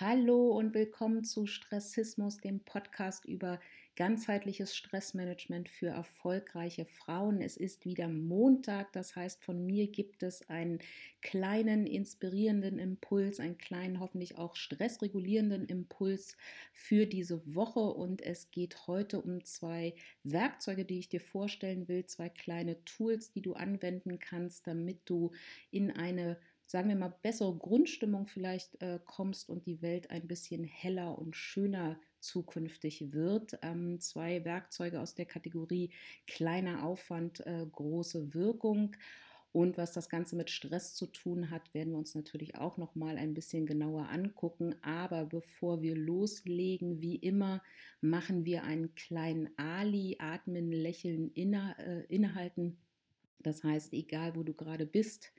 [0.00, 3.58] Hallo und willkommen zu Stressismus, dem Podcast über
[3.96, 7.40] ganzheitliches Stressmanagement für erfolgreiche Frauen.
[7.42, 10.78] Es ist wieder Montag, das heißt, von mir gibt es einen
[11.20, 16.36] kleinen inspirierenden Impuls, einen kleinen, hoffentlich auch stressregulierenden Impuls
[16.72, 17.80] für diese Woche.
[17.80, 23.32] Und es geht heute um zwei Werkzeuge, die ich dir vorstellen will, zwei kleine Tools,
[23.32, 25.32] die du anwenden kannst, damit du
[25.72, 26.38] in eine
[26.68, 31.34] sagen wir mal, bessere Grundstimmung vielleicht äh, kommst und die Welt ein bisschen heller und
[31.34, 33.58] schöner zukünftig wird.
[33.62, 35.90] Ähm, zwei Werkzeuge aus der Kategorie
[36.26, 38.94] kleiner Aufwand, äh, große Wirkung.
[39.50, 42.94] Und was das Ganze mit Stress zu tun hat, werden wir uns natürlich auch noch
[42.94, 44.74] mal ein bisschen genauer angucken.
[44.82, 47.62] Aber bevor wir loslegen, wie immer,
[48.02, 52.76] machen wir einen kleinen Ali, atmen, lächeln, inne, äh, innehalten.
[53.38, 55.32] Das heißt, egal wo du gerade bist,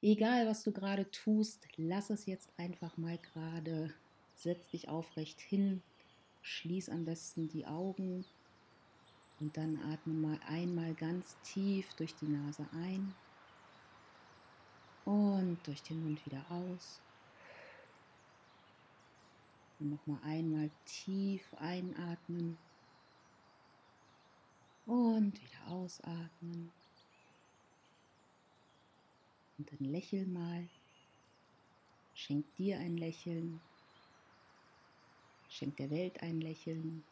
[0.00, 3.92] Egal, was du gerade tust, lass es jetzt einfach mal gerade.
[4.36, 5.82] Setz dich aufrecht hin,
[6.42, 8.24] schließ am besten die Augen
[9.40, 13.12] und dann atme mal einmal ganz tief durch die Nase ein
[15.04, 17.00] und durch den Mund wieder aus.
[19.80, 22.56] Und nochmal einmal tief einatmen
[24.86, 26.70] und wieder ausatmen.
[29.58, 30.68] Und dann lächel mal.
[32.14, 33.60] Schenk dir ein Lächeln.
[35.48, 37.04] Schenk der Welt ein Lächeln.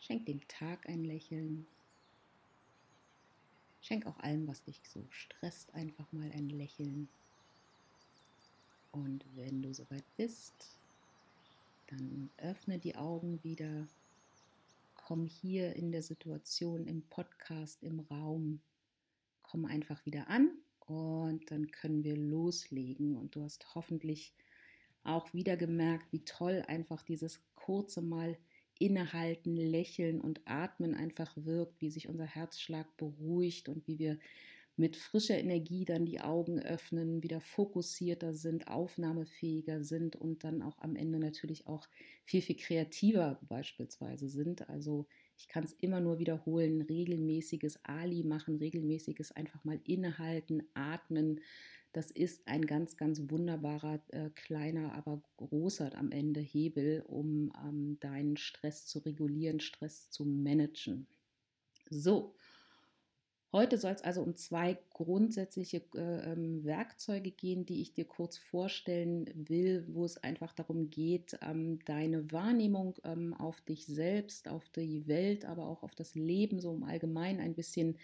[0.00, 1.66] Schenk dem Tag ein Lächeln.
[3.80, 7.08] Schenk auch allem, was dich so stresst, einfach mal ein Lächeln.
[8.92, 10.76] Und wenn du soweit bist,
[11.86, 13.86] dann öffne die Augen wieder.
[14.96, 18.60] Komm hier in der Situation, im Podcast, im Raum.
[19.42, 20.50] Komm einfach wieder an
[20.90, 23.16] und dann können wir loslegen.
[23.16, 24.34] Und du hast hoffentlich
[25.02, 28.36] auch wieder gemerkt, wie toll einfach dieses kurze Mal
[28.78, 34.18] innehalten, lächeln und atmen einfach wirkt, wie sich unser Herzschlag beruhigt und wie wir
[34.76, 40.78] mit frischer Energie dann die Augen öffnen, wieder fokussierter sind, aufnahmefähiger sind und dann auch
[40.78, 41.86] am Ende natürlich auch
[42.24, 44.68] viel, viel kreativer beispielsweise sind.
[44.70, 45.06] Also
[45.40, 51.40] ich kann es immer nur wiederholen, regelmäßiges Ali machen, regelmäßiges einfach mal innehalten, atmen.
[51.92, 57.98] Das ist ein ganz, ganz wunderbarer, äh, kleiner, aber großer am Ende Hebel, um ähm,
[58.00, 61.06] deinen Stress zu regulieren, Stress zu managen.
[61.88, 62.34] So,
[63.52, 68.38] Heute soll es also um zwei grundsätzliche äh, ähm, Werkzeuge gehen, die ich dir kurz
[68.38, 74.68] vorstellen will, wo es einfach darum geht, ähm, deine Wahrnehmung ähm, auf dich selbst, auf
[74.68, 77.96] die Welt, aber auch auf das Leben so im Allgemeinen ein bisschen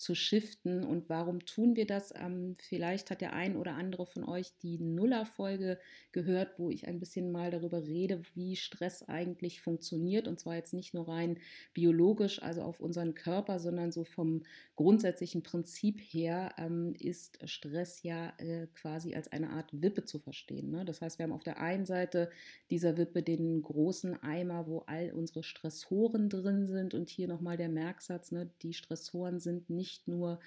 [0.00, 0.82] zu shiften.
[0.82, 2.12] Und warum tun wir das?
[2.16, 5.78] Ähm, vielleicht hat der ein oder andere von euch die Nuller-Folge
[6.12, 10.26] gehört, wo ich ein bisschen mal darüber rede, wie Stress eigentlich funktioniert.
[10.26, 11.38] Und zwar jetzt nicht nur rein
[11.74, 14.42] biologisch, also auf unseren Körper, sondern so vom
[14.74, 20.70] grundsätzlichen Prinzip her ähm, ist Stress ja äh, quasi als eine Art Wippe zu verstehen.
[20.70, 20.86] Ne?
[20.86, 22.30] Das heißt, wir haben auf der einen Seite
[22.70, 26.94] dieser Wippe den großen Eimer, wo all unsere Stressoren drin sind.
[26.94, 28.50] Und hier nochmal der Merksatz, ne?
[28.62, 30.38] die Stressoren sind nicht nicht nur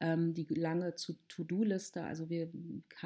[0.00, 0.94] ähm, die lange
[1.28, 2.02] To-Do-Liste.
[2.02, 2.48] Also wir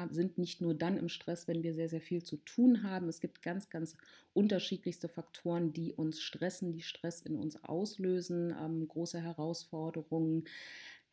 [0.09, 3.07] sind nicht nur dann im Stress, wenn wir sehr, sehr viel zu tun haben.
[3.09, 3.95] Es gibt ganz, ganz
[4.33, 8.55] unterschiedlichste Faktoren, die uns stressen, die Stress in uns auslösen.
[8.59, 10.45] Ähm, große Herausforderungen,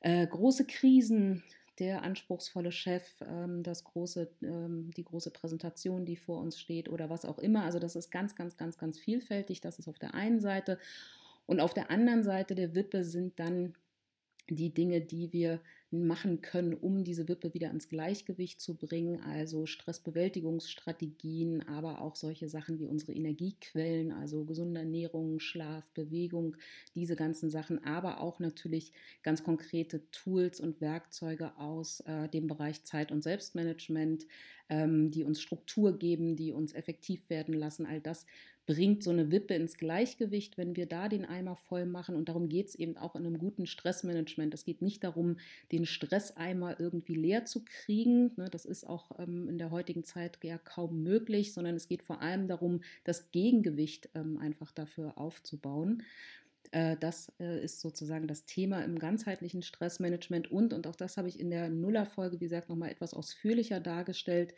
[0.00, 1.42] äh, große Krisen,
[1.78, 7.08] der anspruchsvolle Chef, ähm, das große, ähm, die große Präsentation, die vor uns steht oder
[7.08, 7.64] was auch immer.
[7.64, 9.62] Also das ist ganz, ganz, ganz, ganz vielfältig.
[9.62, 10.78] Das ist auf der einen Seite.
[11.46, 13.74] Und auf der anderen Seite der Wippe sind dann
[14.56, 15.60] die Dinge, die wir
[15.92, 22.48] machen können, um diese Wippe wieder ins Gleichgewicht zu bringen, also Stressbewältigungsstrategien, aber auch solche
[22.48, 26.56] Sachen wie unsere Energiequellen, also gesunde Ernährung, Schlaf, Bewegung,
[26.94, 32.84] diese ganzen Sachen, aber auch natürlich ganz konkrete Tools und Werkzeuge aus äh, dem Bereich
[32.84, 34.26] Zeit- und Selbstmanagement,
[34.68, 37.84] ähm, die uns Struktur geben, die uns effektiv werden lassen.
[37.84, 38.26] All das
[38.70, 42.14] bringt so eine Wippe ins Gleichgewicht, wenn wir da den Eimer voll machen.
[42.14, 44.54] Und darum geht es eben auch in einem guten Stressmanagement.
[44.54, 45.38] Es geht nicht darum,
[45.72, 48.30] den Stresseimer irgendwie leer zu kriegen.
[48.36, 52.04] Ne, das ist auch ähm, in der heutigen Zeit ja kaum möglich, sondern es geht
[52.04, 56.04] vor allem darum, das Gegengewicht ähm, einfach dafür aufzubauen.
[56.70, 61.26] Äh, das äh, ist sozusagen das Thema im ganzheitlichen Stressmanagement und, und auch das habe
[61.26, 64.54] ich in der Nullerfolge, wie gesagt, nochmal etwas ausführlicher dargestellt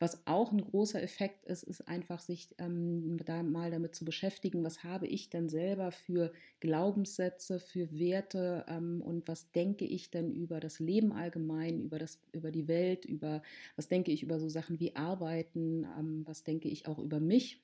[0.00, 4.64] Was auch ein großer Effekt ist, ist einfach sich ähm, da mal damit zu beschäftigen,
[4.64, 10.32] was habe ich denn selber für Glaubenssätze, für Werte ähm, und was denke ich denn
[10.32, 13.42] über das Leben allgemein, über, das, über die Welt, über
[13.76, 17.62] was denke ich über so Sachen wie Arbeiten, ähm, was denke ich auch über mich.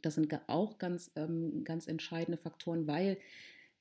[0.00, 3.18] Das sind auch ganz, ähm, ganz entscheidende Faktoren, weil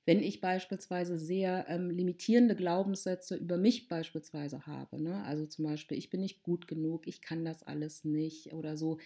[0.08, 5.22] wenn ich beispielsweise sehr ähm, limitierende Glaubenssätze über mich beispielsweise habe, ne?
[5.26, 9.00] also zum Beispiel, ich bin nicht gut genug, ich kann das alles nicht oder so,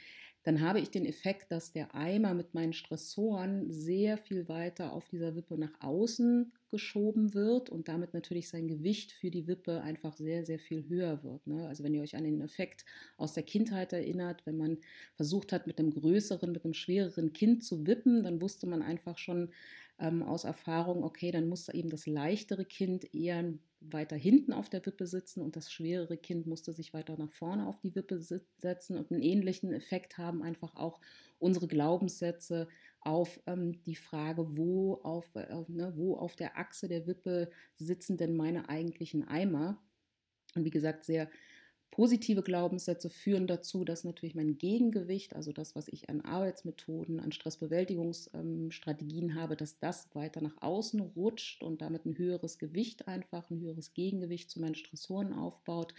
[0.44, 5.10] dann habe ich den Effekt, dass der Eimer mit meinen Stressoren sehr viel weiter auf
[5.10, 10.16] dieser Wippe nach außen geschoben wird und damit natürlich sein Gewicht für die Wippe einfach
[10.16, 11.46] sehr, sehr viel höher wird.
[11.46, 11.68] Ne?
[11.68, 12.86] Also wenn ihr euch an den Effekt
[13.18, 14.78] aus der Kindheit erinnert, wenn man
[15.16, 19.18] versucht hat, mit einem größeren, mit einem schwereren Kind zu wippen, dann wusste man einfach
[19.18, 19.52] schon,
[20.02, 24.86] ähm, aus Erfahrung, okay, dann musste eben das leichtere Kind eher weiter hinten auf der
[24.86, 28.98] Wippe sitzen und das schwerere Kind musste sich weiter nach vorne auf die Wippe setzen
[28.98, 31.00] und einen ähnlichen Effekt haben einfach auch
[31.40, 32.68] unsere Glaubenssätze
[33.00, 38.18] auf ähm, die Frage, wo auf, äh, ne, wo auf der Achse der Wippe sitzen
[38.18, 39.82] denn meine eigentlichen Eimer?
[40.56, 41.30] Und wie gesagt, sehr
[41.92, 47.34] Positive Glaubenssätze führen dazu, dass natürlich mein Gegengewicht, also das, was ich an Arbeitsmethoden, an
[47.34, 53.60] Stressbewältigungsstrategien habe, dass das weiter nach außen rutscht und damit ein höheres Gewicht einfach, ein
[53.60, 55.94] höheres Gegengewicht zu meinen Stressoren aufbaut.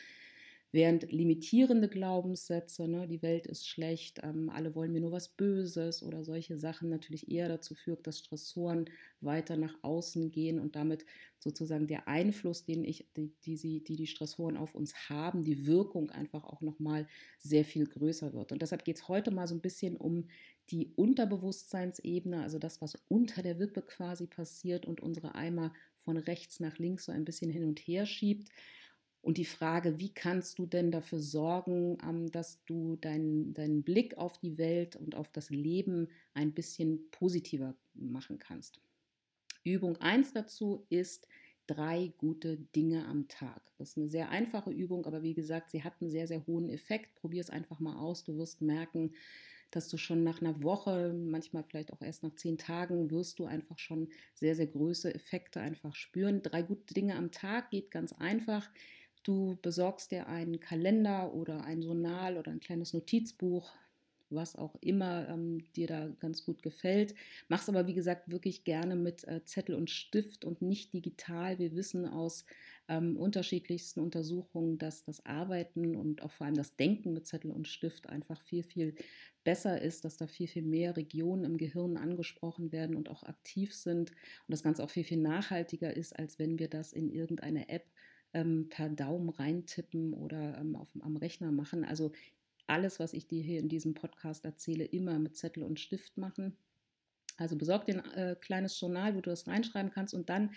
[0.74, 6.02] Während limitierende Glaubenssätze, ne, die Welt ist schlecht, ähm, alle wollen mir nur was Böses
[6.02, 8.86] oder solche Sachen natürlich eher dazu führt, dass Stressoren
[9.20, 11.04] weiter nach außen gehen und damit
[11.38, 15.66] sozusagen der Einfluss, den ich, die, die, sie, die, die Stressoren auf uns haben, die
[15.66, 17.06] Wirkung einfach auch nochmal
[17.38, 18.50] sehr viel größer wird.
[18.50, 20.28] Und deshalb geht es heute mal so ein bisschen um
[20.70, 26.60] die Unterbewusstseinsebene, also das, was unter der Wippe quasi passiert und unsere Eimer von rechts
[26.60, 28.48] nach links so ein bisschen hin und her schiebt.
[29.22, 34.18] Und die Frage, wie kannst du denn dafür sorgen, ähm, dass du deinen, deinen Blick
[34.18, 38.80] auf die Welt und auf das Leben ein bisschen positiver machen kannst.
[39.64, 41.28] Übung 1 dazu ist
[41.68, 43.62] drei gute Dinge am Tag.
[43.78, 46.68] Das ist eine sehr einfache Übung, aber wie gesagt, sie hat einen sehr, sehr hohen
[46.68, 47.14] Effekt.
[47.14, 48.24] Probier es einfach mal aus.
[48.24, 49.12] Du wirst merken,
[49.70, 53.46] dass du schon nach einer Woche, manchmal vielleicht auch erst nach zehn Tagen, wirst du
[53.46, 56.42] einfach schon sehr, sehr große Effekte einfach spüren.
[56.42, 58.68] Drei gute Dinge am Tag geht ganz einfach.
[59.22, 63.72] Du besorgst dir einen Kalender oder ein Journal oder ein kleines Notizbuch,
[64.30, 67.14] was auch immer ähm, dir da ganz gut gefällt.
[67.48, 71.58] Mach's aber, wie gesagt, wirklich gerne mit äh, Zettel und Stift und nicht digital.
[71.58, 72.46] Wir wissen aus
[72.88, 77.68] ähm, unterschiedlichsten Untersuchungen, dass das Arbeiten und auch vor allem das Denken mit Zettel und
[77.68, 78.94] Stift einfach viel, viel
[79.44, 83.74] besser ist, dass da viel, viel mehr Regionen im Gehirn angesprochen werden und auch aktiv
[83.74, 87.68] sind und das Ganze auch viel, viel nachhaltiger ist, als wenn wir das in irgendeine
[87.68, 87.84] App
[88.34, 91.84] ähm, per Daumen reintippen oder ähm, auf, am Rechner machen.
[91.84, 92.12] Also
[92.66, 96.56] alles, was ich dir hier in diesem Podcast erzähle, immer mit Zettel und Stift machen.
[97.36, 100.50] Also besorg dir ein äh, kleines Journal, wo du das reinschreiben kannst und dann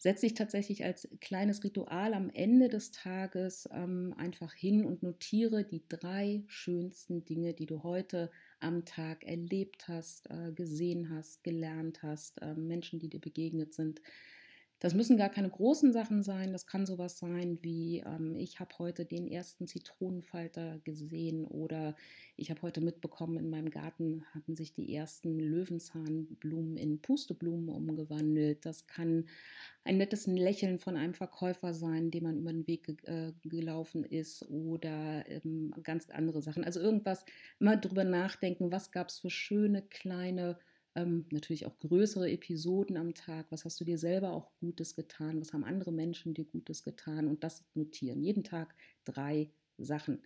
[0.00, 5.62] setz dich tatsächlich als kleines Ritual am Ende des Tages ähm, einfach hin und notiere
[5.62, 8.30] die drei schönsten Dinge, die du heute
[8.60, 14.00] am Tag erlebt hast, äh, gesehen hast, gelernt hast, äh, Menschen, die dir begegnet sind.
[14.80, 16.52] Das müssen gar keine großen Sachen sein.
[16.52, 21.94] Das kann sowas sein wie, ähm, ich habe heute den ersten Zitronenfalter gesehen oder
[22.36, 28.64] ich habe heute mitbekommen, in meinem Garten hatten sich die ersten Löwenzahnblumen in Pusteblumen umgewandelt.
[28.64, 29.26] Das kann
[29.84, 34.02] ein nettes Lächeln von einem Verkäufer sein, dem man über den Weg ge äh, gelaufen
[34.04, 36.64] ist oder ähm, ganz andere Sachen.
[36.64, 37.26] Also irgendwas,
[37.58, 40.58] immer drüber nachdenken, was gab es für schöne kleine
[40.94, 43.46] ähm, natürlich auch größere Episoden am Tag.
[43.50, 45.40] Was hast du dir selber auch Gutes getan?
[45.40, 47.28] Was haben andere Menschen dir Gutes getan?
[47.28, 48.22] Und das notieren.
[48.22, 50.22] Jeden Tag drei Sachen.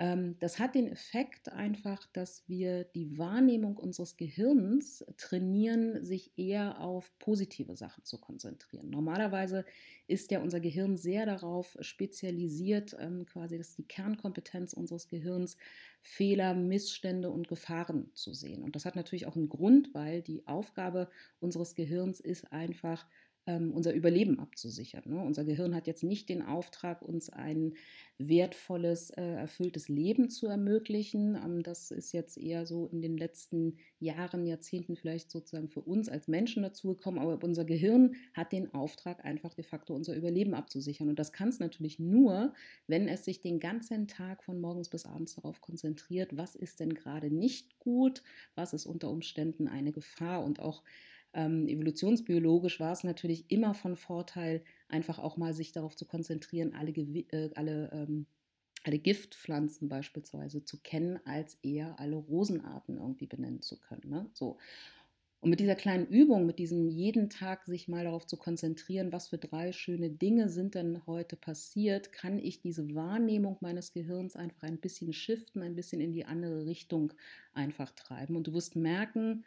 [0.00, 6.80] Ähm, das hat den Effekt einfach, dass wir die Wahrnehmung unseres Gehirns trainieren, sich eher
[6.80, 8.90] auf positive Sachen zu konzentrieren.
[8.90, 9.64] Normalerweise
[10.08, 15.56] ist ja unser Gehirn sehr darauf spezialisiert, ähm, quasi das die Kernkompetenz unseres Gehirns,
[16.02, 18.64] Fehler, Missstände und Gefahren zu sehen.
[18.64, 21.08] Und das hat natürlich auch einen Grund, weil die Aufgabe
[21.38, 23.06] unseres Gehirns ist einfach,
[23.46, 25.02] ähm, unser Überleben abzusichern.
[25.06, 25.20] Ne?
[25.20, 27.74] Unser Gehirn hat jetzt nicht den Auftrag, uns ein
[28.16, 31.36] wertvolles, äh, erfülltes Leben zu ermöglichen.
[31.36, 36.08] Ähm, das ist jetzt eher so in den letzten Jahren, Jahrzehnten vielleicht sozusagen für uns
[36.08, 37.20] als Menschen dazugekommen.
[37.20, 41.08] Aber unser Gehirn hat den Auftrag, einfach de facto unser Überleben abzusichern.
[41.08, 42.54] Und das kann es natürlich nur,
[42.86, 46.94] wenn es sich den ganzen Tag von morgens bis abends darauf konzentriert, was ist denn
[46.94, 48.22] gerade nicht gut,
[48.54, 50.82] was ist unter Umständen eine Gefahr und auch
[51.34, 56.74] ähm, evolutionsbiologisch war es natürlich immer von Vorteil, einfach auch mal sich darauf zu konzentrieren,
[56.74, 58.26] alle, Gewi äh, alle ähm,
[58.84, 64.10] alle Giftpflanzen beispielsweise zu kennen, als eher alle Rosenarten irgendwie benennen zu können.
[64.10, 64.30] Ne?
[64.34, 64.58] So.
[65.40, 69.28] Und mit dieser kleinen Übung, mit diesem jeden Tag sich mal darauf zu konzentrieren, was
[69.28, 74.62] für drei schöne Dinge sind denn heute passiert, kann ich diese Wahrnehmung meines Gehirns einfach
[74.62, 77.12] ein bisschen shiften, ein bisschen in die andere Richtung
[77.52, 78.36] einfach treiben.
[78.36, 79.44] Und du wirst merken,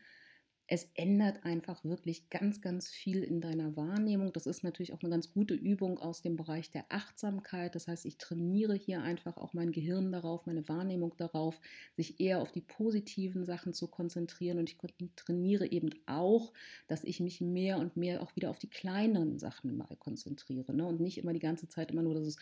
[0.69, 4.33] es ändert einfach wirklich ganz, ganz viel in deiner Wahrnehmung.
[4.33, 7.73] Das ist natürlich auch eine ganz gute Übung aus dem Bereich der Achtsamkeit.
[7.73, 11.61] Das heißt, ich trainiere hier einfach auch mein Gehirn darauf, meine Wahrnehmung darauf,
[11.95, 14.59] sich eher auf die positiven Sachen zu konzentrieren.
[14.59, 14.77] Und ich
[15.15, 16.51] trainiere eben auch,
[16.87, 20.75] dass ich mich mehr und mehr auch wieder auf die kleineren Sachen mal konzentriere.
[20.75, 20.85] Ne?
[20.85, 22.37] Und nicht immer die ganze Zeit immer nur, dass es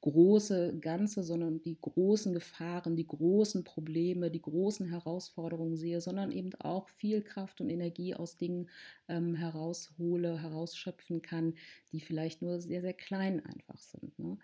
[0.00, 6.54] große Ganze, sondern die großen Gefahren, die großen Probleme, die großen Herausforderungen sehe, sondern eben
[6.58, 8.68] auch viel Kraft und Energie aus Dingen
[9.08, 11.54] ähm, heraushole, herausschöpfen kann,
[11.92, 14.18] die vielleicht nur sehr, sehr klein einfach sind.
[14.18, 14.38] Ne?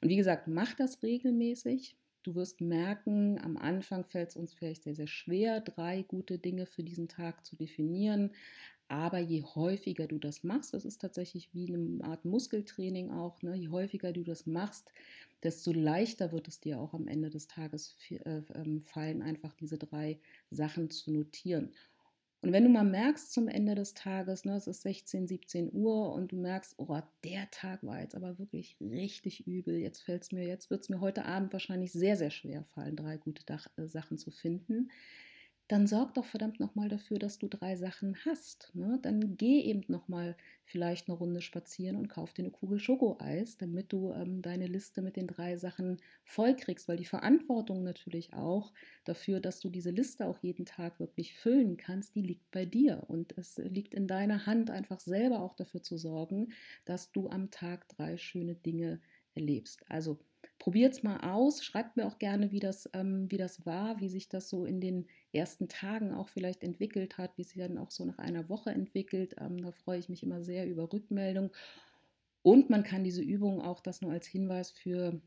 [0.00, 1.96] Und wie gesagt, mach das regelmäßig.
[2.22, 6.66] Du wirst merken, am Anfang fällt es uns vielleicht sehr, sehr schwer, drei gute Dinge
[6.66, 8.32] für diesen Tag zu definieren.
[8.88, 13.54] Aber je häufiger du das machst, das ist tatsächlich wie eine Art Muskeltraining auch, ne?
[13.54, 14.92] je häufiger du das machst,
[15.42, 19.76] desto leichter wird es dir auch am Ende des Tages äh, ähm, fallen, einfach diese
[19.76, 20.18] drei
[20.50, 21.72] Sachen zu notieren.
[22.40, 26.12] Und wenn du mal merkst zum Ende des Tages, ne, es ist 16, 17 Uhr
[26.12, 30.46] und du merkst, oh, der Tag war jetzt aber wirklich richtig übel, jetzt fällt mir,
[30.46, 33.86] jetzt wird es mir heute Abend wahrscheinlich sehr, sehr schwer fallen, drei gute Dach, äh,
[33.86, 34.90] Sachen zu finden,
[35.68, 38.70] dann sorg doch verdammt nochmal dafür, dass du drei Sachen hast.
[38.74, 38.98] Ne?
[39.02, 40.34] Dann geh eben nochmal
[40.64, 45.02] vielleicht eine Runde spazieren und kauf dir eine Kugel Schokoeis, damit du ähm, deine Liste
[45.02, 48.72] mit den drei Sachen vollkriegst, weil die Verantwortung natürlich auch
[49.04, 53.04] dafür, dass du diese Liste auch jeden Tag wirklich füllen kannst, die liegt bei dir.
[53.06, 56.52] Und es liegt in deiner Hand, einfach selber auch dafür zu sorgen,
[56.86, 59.00] dass du am Tag drei schöne Dinge
[59.34, 59.84] erlebst.
[59.90, 60.18] Also
[60.58, 64.08] Probiert es mal aus, schreibt mir auch gerne, wie das, ähm, wie das war, wie
[64.08, 67.78] sich das so in den ersten Tagen auch vielleicht entwickelt hat, wie es sich dann
[67.78, 69.36] auch so nach einer Woche entwickelt.
[69.38, 71.50] Ähm, da freue ich mich immer sehr über Rückmeldung.
[72.42, 75.20] Und man kann diese Übung auch, das nur als Hinweis für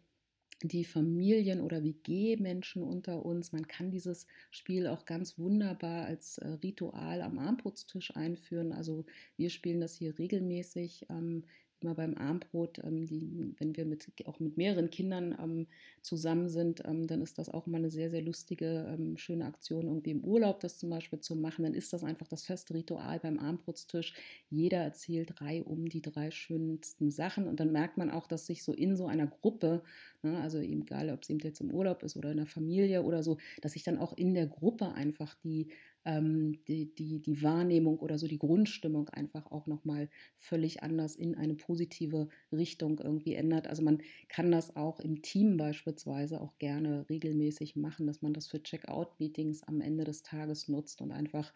[0.63, 3.51] die Familien- oder WG-Menschen unter uns.
[3.51, 8.73] Man kann dieses Spiel auch ganz wunderbar als äh, Ritual am Armputztisch einführen.
[8.73, 9.05] Also
[9.37, 11.07] wir spielen das hier regelmäßig.
[11.09, 11.45] Ähm,
[11.83, 15.67] immer beim Armbrot, ähm, die, wenn wir mit, auch mit mehreren Kindern ähm,
[16.01, 19.87] zusammen sind, ähm, dann ist das auch immer eine sehr, sehr lustige, ähm, schöne Aktion,
[19.87, 21.63] irgendwie im Urlaub das zum Beispiel zu machen.
[21.63, 24.13] Dann ist das einfach das feste Ritual beim Armbrotstisch.
[24.49, 28.63] Jeder erzählt drei um die drei schönsten Sachen und dann merkt man auch, dass sich
[28.63, 29.83] so in so einer Gruppe,
[30.23, 33.23] ne, also egal, ob es eben jetzt im Urlaub ist oder in der Familie oder
[33.23, 35.69] so, dass sich dann auch in der Gruppe einfach die
[36.05, 41.53] die, die, die Wahrnehmung oder so die Grundstimmung einfach auch nochmal völlig anders in eine
[41.53, 43.67] positive Richtung irgendwie ändert.
[43.67, 48.47] Also man kann das auch im Team beispielsweise auch gerne regelmäßig machen, dass man das
[48.47, 51.53] für Check-out-Meetings am Ende des Tages nutzt und einfach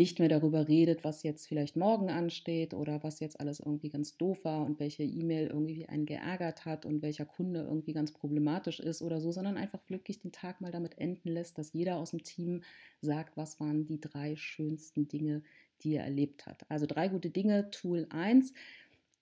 [0.00, 4.16] nicht mehr darüber redet, was jetzt vielleicht morgen ansteht oder was jetzt alles irgendwie ganz
[4.16, 8.80] doof war und welche E-Mail irgendwie einen geärgert hat und welcher Kunde irgendwie ganz problematisch
[8.80, 12.12] ist oder so, sondern einfach wirklich den Tag mal damit enden lässt, dass jeder aus
[12.12, 12.62] dem Team
[13.02, 15.42] sagt, was waren die drei schönsten Dinge,
[15.82, 16.64] die er erlebt hat.
[16.70, 18.54] Also drei gute Dinge, Tool 1.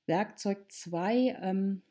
[0.07, 1.83] Werkzeug 2, ähm,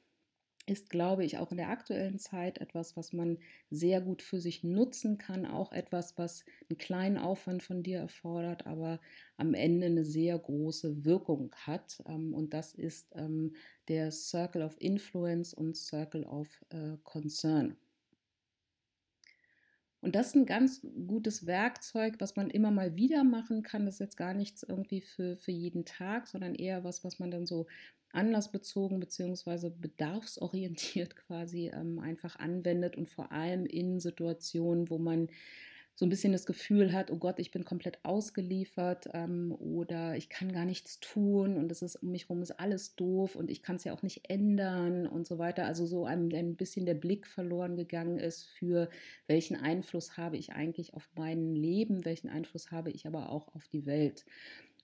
[0.67, 3.37] ist, glaube ich, auch in der aktuellen Zeit etwas, was man
[3.69, 5.45] sehr gut für sich nutzen kann.
[5.45, 8.99] Auch etwas, was einen kleinen Aufwand von dir erfordert, aber
[9.37, 12.03] am Ende eine sehr große Wirkung hat.
[12.05, 13.55] Ähm, und das ist ähm,
[13.87, 17.77] der Circle of Influence und Circle of äh, Concern.
[20.01, 23.85] Und das ist ein ganz gutes Werkzeug, was man immer mal wieder machen kann.
[23.85, 27.31] Das ist jetzt gar nichts irgendwie für, für jeden Tag, sondern eher was, was man
[27.31, 27.65] dann so
[28.11, 29.69] anlassbezogen bzw.
[29.69, 35.29] bedarfsorientiert quasi ähm, einfach anwendet und vor allem in Situationen, wo man
[35.99, 40.29] so ein bisschen das Gefühl hat, oh Gott, ich bin komplett ausgeliefert ähm, oder ich
[40.29, 43.63] kann gar nichts tun und es ist um mich herum ist alles doof und ich
[43.63, 45.65] kann es ja auch nicht ändern und so weiter.
[45.65, 48.91] Also so ein, ein bisschen der Blick verloren gegangen ist für
[49.25, 53.67] welchen Einfluss habe ich eigentlich auf mein Leben, welchen Einfluss habe ich aber auch auf
[53.67, 54.23] die Welt.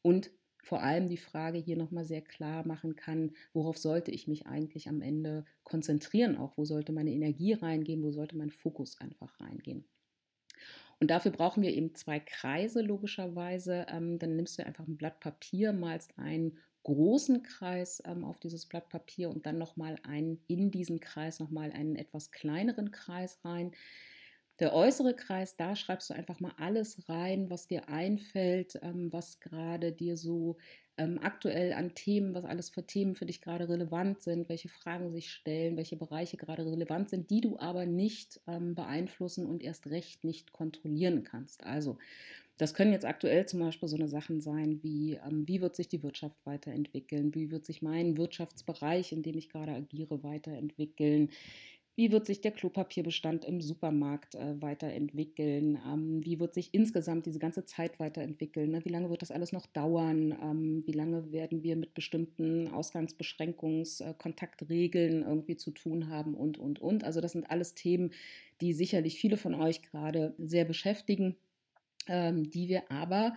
[0.02, 0.32] Und
[0.64, 4.90] vor allem die Frage hier nochmal sehr klar machen kann, worauf sollte ich mich eigentlich
[4.90, 9.86] am Ende konzentrieren, auch wo sollte meine Energie reingehen, wo sollte mein Fokus einfach reingehen.
[11.04, 13.88] Und dafür brauchen wir eben zwei Kreise logischerweise.
[13.90, 18.66] Ähm, dann nimmst du einfach ein Blatt Papier, malst einen großen Kreis ähm, auf dieses
[18.66, 23.74] Blatt Papier und dann nochmal einen in diesen Kreis nochmal einen etwas kleineren Kreis rein.
[24.64, 29.42] Der äußere Kreis, da schreibst du einfach mal alles rein, was dir einfällt, ähm, was
[29.42, 30.56] gerade dir so
[30.98, 35.12] ähm, aktuell an Themen, was alles für Themen für dich gerade relevant sind, welche Fragen
[35.12, 39.88] sich stellen, welche Bereiche gerade relevant sind, die du aber nicht ähm, beeinflussen und erst
[39.88, 41.66] recht nicht kontrollieren kannst.
[41.66, 41.98] Also
[42.58, 45.90] das können jetzt aktuell zum Beispiel so eine Sachen sein wie, ähm, wie wird sich
[45.90, 51.32] die Wirtschaft weiterentwickeln, wie wird sich mein Wirtschaftsbereich, in dem ich gerade agiere, weiterentwickeln,
[51.96, 55.80] wie wird sich der Klopapierbestand im Supermarkt äh, weiterentwickeln?
[55.88, 58.72] Ähm, wie wird sich insgesamt diese ganze Zeit weiterentwickeln?
[58.72, 58.84] Ne?
[58.84, 60.36] Wie lange wird das alles noch dauern?
[60.42, 66.34] Ähm, wie lange werden wir mit bestimmten Ausgangsbeschränkungskontaktregeln äh, irgendwie zu tun haben?
[66.34, 67.04] Und, und, und.
[67.04, 68.10] Also das sind alles Themen,
[68.60, 71.36] die sicherlich viele von euch gerade sehr beschäftigen,
[72.08, 73.36] ähm, die wir aber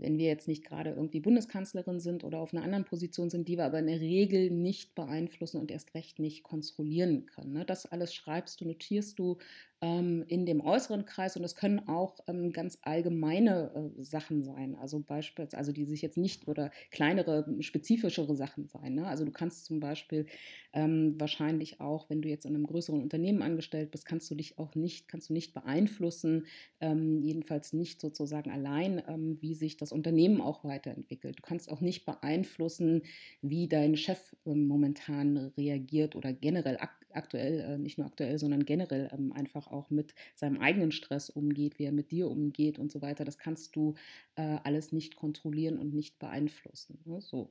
[0.00, 3.56] wenn wir jetzt nicht gerade irgendwie Bundeskanzlerin sind oder auf einer anderen Position sind, die
[3.56, 7.52] wir aber in der Regel nicht beeinflussen und erst recht nicht kontrollieren können.
[7.52, 7.64] Ne?
[7.64, 9.38] Das alles schreibst du, notierst du
[9.82, 15.00] in dem äußeren Kreis und das können auch ähm, ganz allgemeine äh, Sachen sein, also
[15.00, 18.94] beispielsweise, also die sich jetzt nicht oder kleinere, spezifischere Sachen sein.
[18.96, 19.06] Ne?
[19.06, 20.26] Also du kannst zum Beispiel
[20.74, 24.58] ähm, wahrscheinlich auch, wenn du jetzt in einem größeren Unternehmen angestellt bist, kannst du dich
[24.58, 26.46] auch nicht, kannst du nicht beeinflussen,
[26.82, 31.38] ähm, jedenfalls nicht sozusagen allein, ähm, wie sich das Unternehmen auch weiterentwickelt.
[31.38, 33.02] Du kannst auch nicht beeinflussen,
[33.40, 38.64] wie dein Chef ähm, momentan reagiert oder generell ak aktuell, äh, nicht nur aktuell, sondern
[38.64, 42.90] generell ähm, einfach auch mit seinem eigenen Stress umgeht, wie er mit dir umgeht und
[42.90, 43.24] so weiter.
[43.24, 43.94] Das kannst du
[44.36, 46.98] äh, alles nicht kontrollieren und nicht beeinflussen.
[47.04, 47.20] Ne?
[47.20, 47.50] So.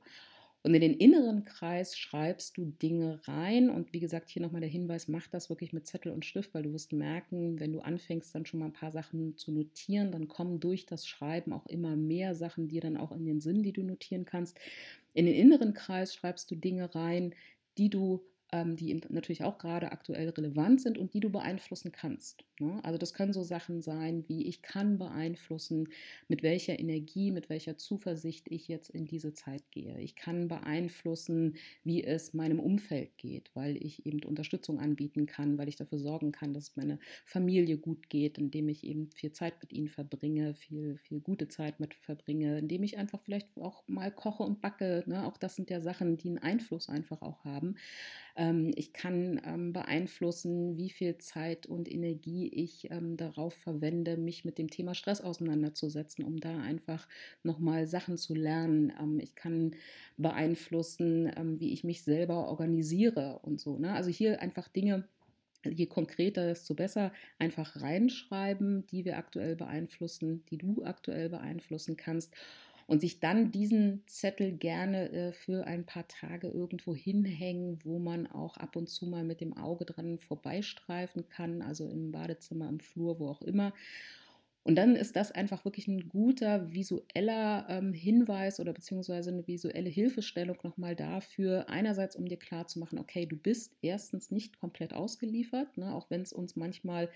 [0.62, 3.70] Und in den inneren Kreis schreibst du Dinge rein.
[3.70, 6.64] Und wie gesagt, hier nochmal der Hinweis, mach das wirklich mit Zettel und Stift, weil
[6.64, 10.28] du wirst merken, wenn du anfängst, dann schon mal ein paar Sachen zu notieren, dann
[10.28, 13.72] kommen durch das Schreiben auch immer mehr Sachen dir dann auch in den Sinn, die
[13.72, 14.58] du notieren kannst.
[15.14, 17.34] In den inneren Kreis schreibst du Dinge rein,
[17.78, 18.20] die du
[18.52, 22.44] die natürlich auch gerade aktuell relevant sind und die du beeinflussen kannst.
[22.58, 22.80] Ne?
[22.82, 25.88] Also das können so Sachen sein, wie ich kann beeinflussen,
[26.26, 29.98] mit welcher Energie, mit welcher Zuversicht ich jetzt in diese Zeit gehe.
[30.00, 35.68] Ich kann beeinflussen, wie es meinem Umfeld geht, weil ich eben Unterstützung anbieten kann, weil
[35.68, 39.72] ich dafür sorgen kann, dass meine Familie gut geht, indem ich eben viel Zeit mit
[39.72, 44.42] ihnen verbringe, viel, viel gute Zeit mit verbringe, indem ich einfach vielleicht auch mal koche
[44.42, 45.04] und backe.
[45.06, 45.24] Ne?
[45.26, 47.76] Auch das sind ja Sachen, die einen Einfluss einfach auch haben.
[48.40, 54.46] Ähm, ich kann ähm, beeinflussen, wie viel Zeit und Energie ich ähm, darauf verwende, mich
[54.46, 57.06] mit dem Thema Stress auseinanderzusetzen, um da einfach
[57.42, 58.92] nochmal Sachen zu lernen.
[59.20, 59.76] ich kann
[60.16, 63.78] beeinflussen, wie ich mich selber organisiere und so.
[63.78, 63.92] Ne?
[63.92, 65.04] Also hier einfach Dinge,
[65.64, 72.34] je konkreter, desto besser, einfach reinschreiben, die wir aktuell beeinflussen, die du aktuell beeinflussen kannst
[72.90, 78.26] und sich dann diesen Zettel gerne äh, für ein paar Tage irgendwo hinhängen, wo man
[78.26, 82.80] auch ab und zu mal mit dem Auge dran vorbeistreifen kann, also im Badezimmer, im
[82.80, 83.72] Flur, wo auch immer.
[84.64, 89.88] Und dann ist das einfach wirklich ein guter visueller ähm, Hinweis oder beziehungsweise eine visuelle
[89.88, 95.94] Hilfestellung nochmal dafür, einerseits um dir klarzumachen, okay, du bist erstens nicht komplett ausgeliefert, ne,
[95.94, 97.08] auch wenn es uns manchmal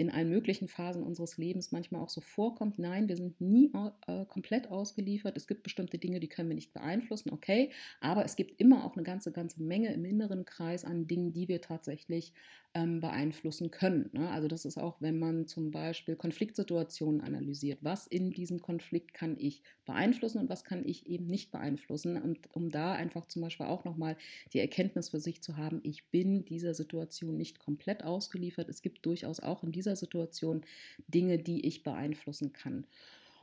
[0.00, 2.78] in allen möglichen Phasen unseres Lebens manchmal auch so vorkommt.
[2.78, 3.70] Nein, wir sind nie
[4.06, 5.36] äh, komplett ausgeliefert.
[5.36, 8.94] Es gibt bestimmte Dinge, die können wir nicht beeinflussen, okay, aber es gibt immer auch
[8.94, 12.32] eine ganze, ganze Menge im inneren Kreis an Dingen, die wir tatsächlich
[12.72, 14.10] ähm, beeinflussen können.
[14.12, 14.28] Ne?
[14.30, 17.80] Also das ist auch, wenn man zum Beispiel Konfliktsituationen analysiert.
[17.82, 22.20] Was in diesem Konflikt kann ich beeinflussen und was kann ich eben nicht beeinflussen?
[22.20, 24.16] Und um da einfach zum Beispiel auch nochmal
[24.52, 28.68] die Erkenntnis für sich zu haben, ich bin dieser Situation nicht komplett ausgeliefert.
[28.68, 30.62] Es gibt durchaus auch in dieser Situation
[31.08, 32.86] Dinge, die ich beeinflussen kann.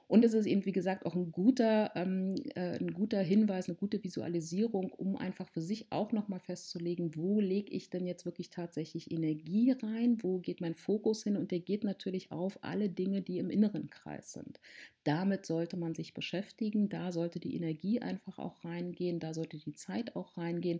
[0.07, 3.75] Und es ist eben, wie gesagt, auch ein guter, ähm, äh, ein guter Hinweis, eine
[3.75, 8.49] gute Visualisierung, um einfach für sich auch nochmal festzulegen, wo lege ich denn jetzt wirklich
[8.49, 13.21] tatsächlich Energie rein, wo geht mein Fokus hin und der geht natürlich auf alle Dinge,
[13.21, 14.61] die im inneren Kreis sind.
[15.03, 19.73] Damit sollte man sich beschäftigen, da sollte die Energie einfach auch reingehen, da sollte die
[19.73, 20.79] Zeit auch reingehen.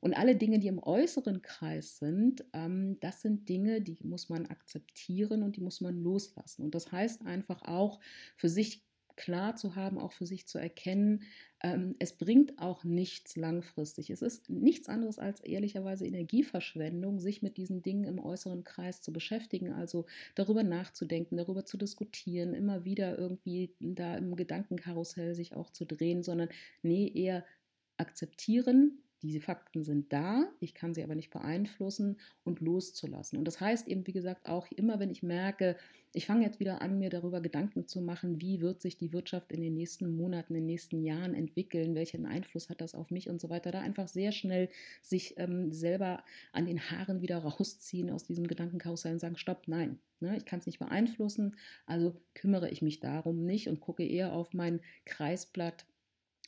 [0.00, 4.46] Und alle Dinge, die im äußeren Kreis sind, ähm, das sind Dinge, die muss man
[4.46, 6.62] akzeptieren und die muss man loslassen.
[6.62, 8.00] Und das heißt einfach auch
[8.36, 11.22] für sich klar zu haben, auch für sich zu erkennen,
[11.62, 14.10] ähm, es bringt auch nichts langfristig.
[14.10, 19.12] Es ist nichts anderes als ehrlicherweise Energieverschwendung, sich mit diesen Dingen im äußeren Kreis zu
[19.12, 25.70] beschäftigen, also darüber nachzudenken, darüber zu diskutieren, immer wieder irgendwie da im Gedankenkarussell sich auch
[25.70, 26.50] zu drehen, sondern
[26.82, 27.44] nee, eher
[27.96, 33.38] akzeptieren, diese Fakten sind da, ich kann sie aber nicht beeinflussen und loszulassen.
[33.38, 35.76] Und das heißt eben, wie gesagt, auch immer, wenn ich merke,
[36.12, 39.52] ich fange jetzt wieder an, mir darüber Gedanken zu machen, wie wird sich die Wirtschaft
[39.52, 43.28] in den nächsten Monaten, in den nächsten Jahren entwickeln, welchen Einfluss hat das auf mich
[43.28, 44.70] und so weiter, da einfach sehr schnell
[45.02, 49.98] sich ähm, selber an den Haaren wieder rausziehen aus diesem Gedankenkarussell und sagen, stopp, nein,
[50.20, 54.32] ne, ich kann es nicht beeinflussen, also kümmere ich mich darum nicht und gucke eher
[54.32, 55.84] auf mein Kreisblatt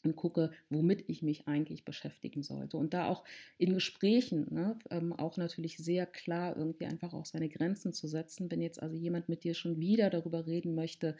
[0.04, 2.76] und gucke, womit ich mich eigentlich beschäftigen sollte.
[2.76, 3.24] Und da auch
[3.58, 8.50] in Gesprächen ne, ähm, auch natürlich sehr klar irgendwie einfach auch seine Grenzen zu setzen.
[8.50, 11.16] Wenn jetzt also jemand mit dir schon wieder darüber reden möchte,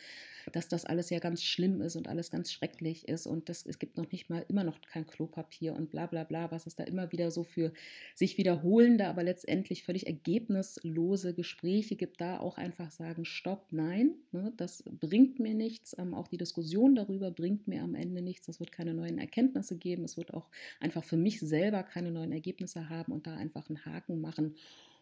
[0.53, 3.79] dass das alles ja ganz schlimm ist und alles ganz schrecklich ist und das, es
[3.79, 6.85] gibt noch nicht mal immer noch kein Klopapier und bla bla bla, was es da
[6.85, 7.73] immer wieder so für
[8.15, 14.53] sich wiederholende, aber letztendlich völlig ergebnislose Gespräche gibt, da auch einfach sagen, stopp, nein, ne,
[14.57, 15.97] das bringt mir nichts.
[15.99, 18.47] Ähm, auch die Diskussion darüber bringt mir am Ende nichts.
[18.47, 20.05] Das wird wird keine neuen Erkenntnisse geben.
[20.05, 20.49] Es wird auch
[20.81, 24.55] einfach für mich selber keine neuen Ergebnisse haben und da einfach einen Haken machen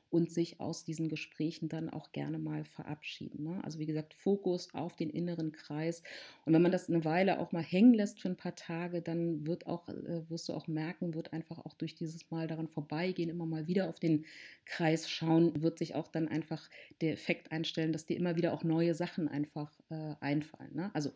[0.09, 3.43] und sich aus diesen Gesprächen dann auch gerne mal verabschieden.
[3.43, 3.61] Ne?
[3.65, 6.05] Also wie gesagt, Fokus auf den inneren Kreis.
[6.45, 9.45] Und wenn man das eine Weile auch mal hängen lässt für ein paar Tage, dann
[9.49, 13.29] wird auch, äh, wirst du auch merken, wird einfach auch durch dieses Mal daran vorbeigehen,
[13.29, 14.27] immer mal wieder auf den
[14.65, 18.63] Kreis schauen, wird sich auch dann einfach der Effekt einstellen, dass dir immer wieder auch
[18.63, 20.75] neue Sachen einfach äh, einfallen.
[20.77, 20.93] Ne?
[20.95, 21.11] Also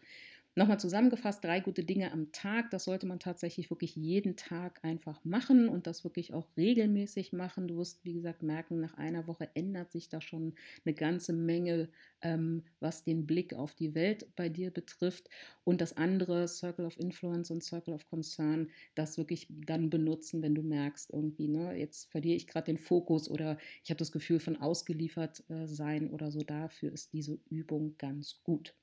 [0.57, 2.71] Nochmal zusammengefasst, drei gute Dinge am Tag.
[2.71, 7.69] Das sollte man tatsächlich wirklich jeden Tag einfach machen und das wirklich auch regelmäßig machen.
[7.69, 11.89] Du wirst, wie gesagt, merken, nach einer Woche ändert sich da schon eine ganze Menge,
[12.21, 15.31] ähm, was den Blick auf die Welt bei dir betrifft.
[15.65, 20.55] Und das andere, Circle of Influence und Circle of Concern, das wirklich dann benutzen, wenn
[20.57, 24.41] du merkst, irgendwie, ne, jetzt verliere ich gerade den Fokus oder ich habe das Gefühl
[24.41, 26.41] von ausgeliefert äh, sein oder so.
[26.41, 28.75] Dafür ist diese Übung ganz gut.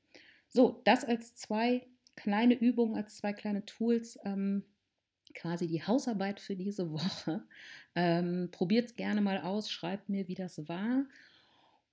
[0.49, 4.63] So, das als zwei kleine Übungen, als zwei kleine Tools, ähm,
[5.35, 7.47] quasi die Hausarbeit für diese Woche.
[7.95, 11.05] Ähm, Probiert es gerne mal aus, schreibt mir, wie das war.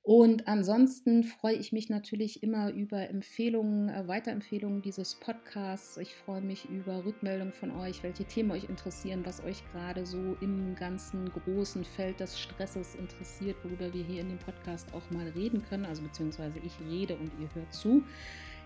[0.04, 5.96] Und ansonsten freue ich mich natürlich immer über Empfehlungen, äh, Weiterempfehlungen dieses Podcasts.
[5.96, 10.36] Ich freue mich über Rückmeldungen von euch, welche Themen euch interessieren, was euch gerade so
[10.42, 15.26] im ganzen großen Feld des Stresses interessiert, worüber wir hier in dem Podcast auch mal
[15.28, 15.86] reden können.
[15.86, 18.02] Also beziehungsweise ich rede und ihr hört zu.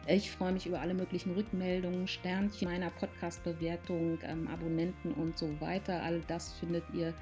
[0.09, 6.03] Ich freue mich über alle möglichen Rückmeldungen, Sternchen meiner Podcast-Bewertung, ähm, Abonnenten und so weiter.
[6.03, 7.15] All das findet ihr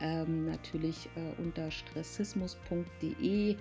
[0.00, 3.56] ähm, natürlich äh, unter stressismus.de.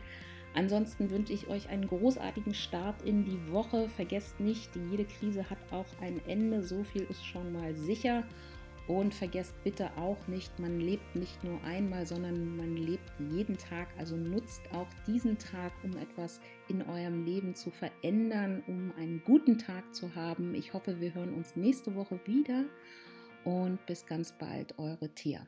[0.55, 3.89] Ansonsten wünsche ich euch einen großartigen Start in die Woche.
[3.89, 6.63] Vergesst nicht, jede Krise hat auch ein Ende.
[6.63, 8.23] So viel ist schon mal sicher.
[8.87, 13.87] Und vergesst bitte auch nicht, man lebt nicht nur einmal, sondern man lebt jeden Tag.
[13.97, 19.57] Also nutzt auch diesen Tag, um etwas in eurem Leben zu verändern, um einen guten
[19.57, 20.53] Tag zu haben.
[20.53, 22.65] Ich hoffe, wir hören uns nächste Woche wieder.
[23.45, 25.47] Und bis ganz bald, eure Tia.